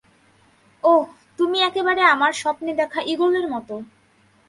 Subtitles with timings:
[0.83, 1.03] ওহ,
[1.39, 3.75] তুমি একেবারে আমার স্বপ্নে দেখা ঈগলের মতো।